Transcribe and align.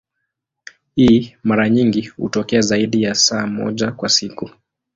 Hii 0.95 1.35
mara 1.43 1.69
nyingi 1.69 2.01
hutokea 2.01 2.61
zaidi 2.61 3.03
ya 3.03 3.15
saa 3.15 3.47
moja 3.47 3.91
kwa 3.91 4.09
siku. 4.09 4.49